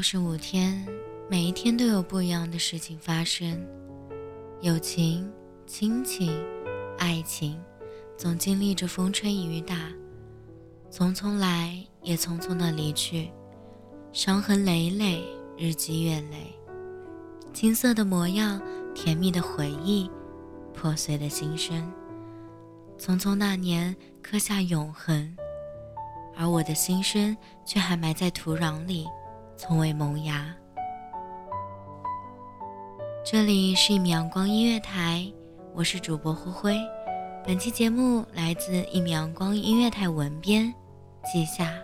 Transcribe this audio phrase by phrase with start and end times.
[0.00, 0.82] 六十五天，
[1.28, 3.62] 每一天都有不一样的事情发生。
[4.62, 5.30] 友情、
[5.66, 6.42] 亲情、
[6.96, 7.60] 爱情，
[8.16, 9.76] 总经历着风吹雨打，
[10.90, 13.30] 匆匆来，也匆匆的离去，
[14.10, 15.22] 伤痕累累，
[15.58, 16.50] 日积月累，
[17.52, 18.58] 金色的模样，
[18.94, 20.10] 甜蜜的回忆，
[20.72, 21.92] 破碎的心声。
[22.98, 25.36] 匆匆那年，刻下永恒。
[26.34, 29.06] 而我的心声却还埋在土壤里，
[29.60, 30.46] 从未萌芽。
[33.22, 35.30] 这里是一米阳光音乐台，
[35.74, 36.80] 我是主播灰灰。
[37.44, 40.72] 本期节目来自一米阳光音乐台文编
[41.30, 41.74] 季夏。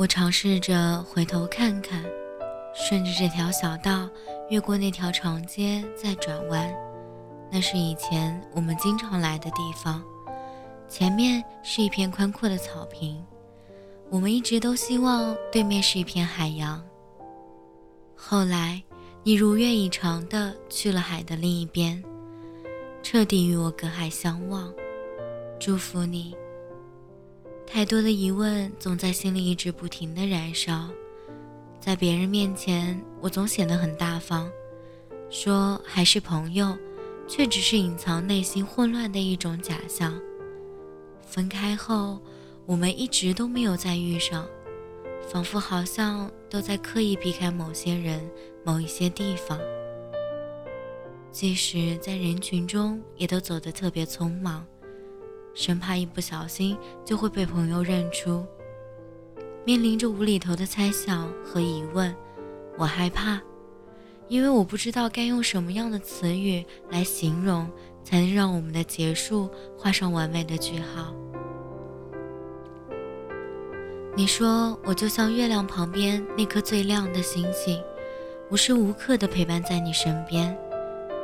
[0.00, 2.02] 我尝试着回头看看，
[2.74, 4.08] 顺着这条小道，
[4.48, 6.74] 越过那条长街，再转弯。
[7.52, 10.02] 那是以前我们经常来的地方，
[10.88, 13.22] 前面是一片宽阔的草坪。
[14.08, 16.82] 我们一直都希望对面是一片海洋。
[18.16, 18.82] 后来，
[19.22, 22.02] 你如愿以偿的去了海的另一边，
[23.02, 24.72] 彻底与我隔海相望。
[25.58, 26.34] 祝福你。
[27.72, 30.88] 太多的疑问总在心里一直不停的燃烧，
[31.78, 34.50] 在别人面前，我总显得很大方，
[35.30, 36.76] 说还是朋友，
[37.28, 40.20] 却只是隐藏内心混乱的一种假象。
[41.24, 42.20] 分开后，
[42.66, 44.44] 我们一直都没有再遇上，
[45.28, 48.20] 仿佛好像都在刻意避开某些人、
[48.64, 49.56] 某一些地方，
[51.30, 54.66] 即使在人群中，也都走得特别匆忙。
[55.54, 58.44] 生怕一不小心就会被朋友认出，
[59.64, 62.14] 面临着无厘头的猜想和疑问，
[62.78, 63.40] 我害怕，
[64.28, 67.68] 因为我不知道该用什么样的词语来形容，
[68.04, 71.14] 才能让我们的结束画上完美的句号。
[74.16, 77.82] 你说我就像月亮旁边那颗最亮的星星，
[78.50, 80.56] 无时无刻的陪伴在你身边，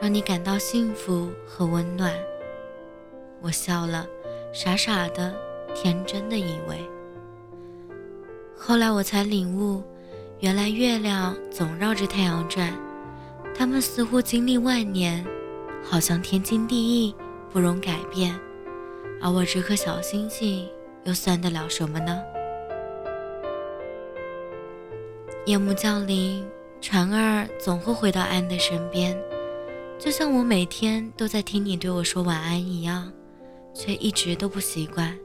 [0.00, 2.12] 让你感到幸福和温暖。
[3.40, 4.06] 我笑了，
[4.52, 5.34] 傻傻的、
[5.74, 6.78] 天真的以为。
[8.56, 9.82] 后来我才领悟，
[10.40, 12.72] 原来月亮总绕着太阳转，
[13.54, 15.24] 它们似乎经历万年，
[15.82, 17.14] 好像天经地义，
[17.52, 18.38] 不容改变。
[19.20, 20.68] 而我这颗小星星，
[21.04, 22.20] 又算得了什么呢？
[25.46, 26.44] 夜幕降临，
[26.80, 29.16] 船儿总会回到安的身边，
[29.98, 33.10] 就像我每天都在听你对我说晚安一样。
[33.78, 35.16] 却一直都不习惯，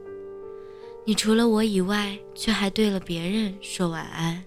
[1.04, 4.40] 你除了我以外，却还对了别人说晚安。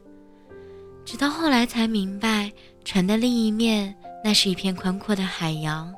[1.04, 2.50] 直到后来才明白，
[2.86, 3.94] 船的另一面，
[4.24, 5.94] 那是一片宽阔的海洋。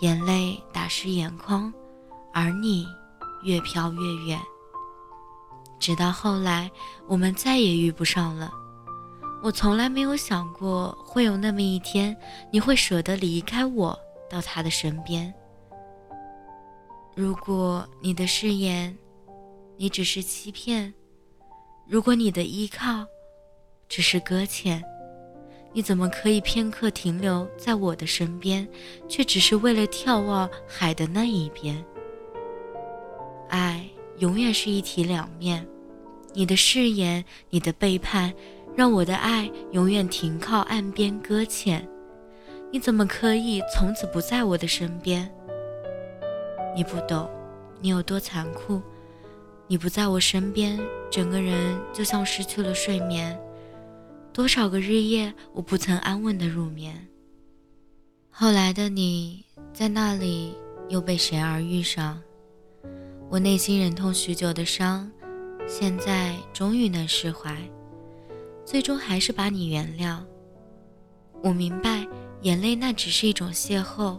[0.00, 1.72] 眼泪打湿眼眶，
[2.34, 2.84] 而你
[3.44, 4.40] 越飘越远。
[5.78, 6.68] 直到后来，
[7.06, 8.52] 我们再也遇不上了。
[9.40, 12.16] 我从来没有想过会有那么一天，
[12.50, 13.96] 你会舍得离开我
[14.28, 15.32] 到他的身边。
[17.14, 18.96] 如果你的誓言，
[19.76, 20.92] 你只是欺骗；
[21.86, 23.04] 如果你的依靠，
[23.88, 24.82] 只是搁浅，
[25.74, 28.66] 你怎么可以片刻停留在我的身边，
[29.08, 31.84] 却只是为了眺望海的那一边？
[33.50, 33.86] 爱
[34.18, 35.66] 永远是一体两面，
[36.32, 38.32] 你的誓言，你的背叛。
[38.74, 41.86] 让我的爱永远停靠岸边搁浅，
[42.70, 45.30] 你怎么可以从此不在我的身边？
[46.74, 47.28] 你不懂，
[47.80, 48.80] 你有多残酷。
[49.66, 50.78] 你不在我身边，
[51.10, 53.38] 整个人就像失去了睡眠。
[54.32, 57.08] 多少个日夜，我不曾安稳的入眠。
[58.30, 60.54] 后来的你在那里
[60.88, 62.20] 又被谁而遇上？
[63.30, 65.10] 我内心忍痛许久的伤，
[65.66, 67.56] 现在终于能释怀。
[68.64, 70.18] 最终还是把你原谅。
[71.42, 72.06] 我明白，
[72.42, 74.18] 眼泪那只是一种邂逅。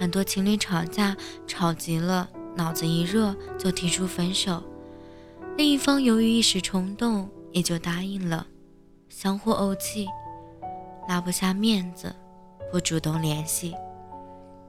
[0.00, 1.14] 很多情侣吵架，
[1.46, 2.26] 吵急了，
[2.56, 4.62] 脑子一热就提出分手。
[5.58, 8.46] 另一方由于一时冲动，也就答应了，
[9.10, 10.06] 相互怄气，
[11.06, 12.16] 拉不下面子，
[12.72, 13.74] 不主动联系，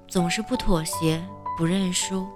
[0.06, 1.24] 总是不妥协，
[1.58, 2.28] 不认输。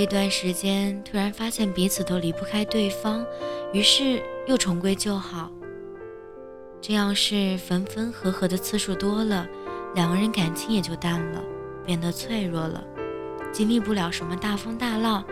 [0.00, 3.24] 一段时间，突然发现彼此都离不开对方，
[3.72, 5.50] 于是又重归旧好。
[6.80, 9.46] 这样是分分合合的次数多了，
[9.94, 11.42] 两个人感情也就淡了，
[11.84, 12.82] 变得脆弱了，
[13.52, 15.22] 经历不了什么大风大浪，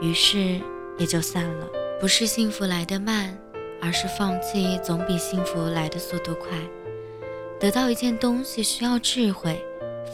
[0.00, 0.60] 于是
[0.96, 1.68] 也就散了。
[2.00, 3.36] 不是幸福来得慢，
[3.80, 6.56] 而是放弃总比幸福来的速度快。
[7.58, 9.60] 得到一件东西需要智慧，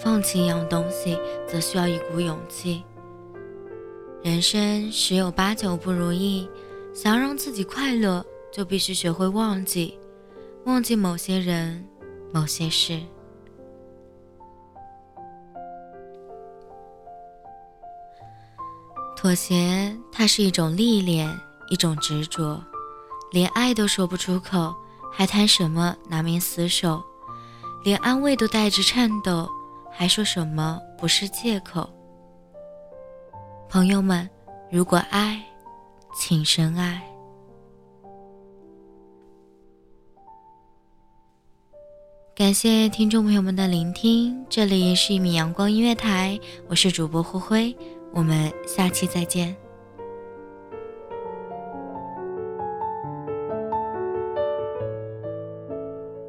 [0.03, 2.85] 放弃一样东西则需要一股勇气。
[4.29, 6.47] 人生十有八九不如意，
[6.95, 9.99] 想要让自己快乐，就必须学会忘记，
[10.67, 11.83] 忘记某些人、
[12.31, 13.01] 某些事。
[19.17, 21.35] 妥协，它是一种历练，
[21.71, 22.63] 一种执着。
[23.33, 24.75] 连爱都说不出口，
[25.11, 27.03] 还谈什么拿命死守？
[27.83, 29.49] 连安慰都带着颤抖，
[29.91, 31.89] 还说什么不是借口？
[33.71, 34.27] 朋友们，
[34.71, 35.39] 如果爱，
[36.15, 37.03] 请深爱。
[42.35, 47.77] 感谢听众朋友们的聆听，这里是一米阳光音乐台，我是主播灰灰，
[48.15, 49.55] 我们下期再见。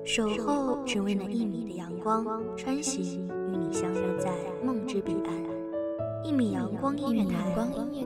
[0.03, 2.25] 守候只为那一米的阳光，
[2.57, 4.29] 穿行与你相约在
[4.61, 5.58] 梦之彼岸。
[6.23, 7.37] 一米阳光音乐台，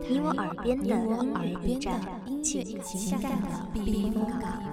[0.08, 2.00] 你我耳边的音乐驿站，
[2.44, 4.73] 情感的避风港。